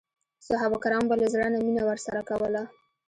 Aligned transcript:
صحابه 0.47 0.77
کرامو 0.83 1.07
به 1.09 1.15
له 1.21 1.27
زړه 1.33 1.47
نه 1.53 1.59
مینه 1.65 1.83
ورسره 1.85 2.21
کوله. 2.29 2.63